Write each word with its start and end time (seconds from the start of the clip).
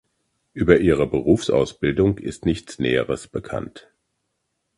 Über 0.53 0.79
ihre 0.79 1.05
Berufsausbildung 1.05 2.17
ist 2.17 2.43
nichts 2.43 2.79
Näheres 2.79 3.27
bekannt. 3.27 3.93